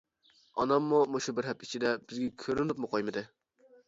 [0.61, 3.25] ئاناممۇ مۇشۇ بىر ھەپتە ئىچىدە بىزگە كۆرۈنۈپمۇ قويمىدى.